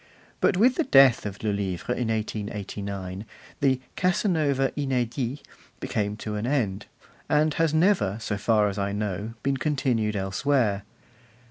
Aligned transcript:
But 0.39 0.57
with 0.57 0.77
the 0.77 0.83
death 0.83 1.27
of 1.27 1.43
Le 1.43 1.49
Livre 1.51 1.93
in 1.93 2.07
1889 2.07 3.23
the 3.59 3.79
'Casanova 3.95 4.71
inedit' 4.75 5.43
came 5.81 6.17
to 6.17 6.33
an 6.37 6.47
end, 6.47 6.87
and 7.29 7.53
has 7.53 7.71
never, 7.71 8.17
so 8.19 8.35
far 8.35 8.67
as 8.67 8.79
I 8.79 8.93
know, 8.93 9.35
been 9.43 9.57
continued 9.57 10.15
elsewhere. 10.15 10.81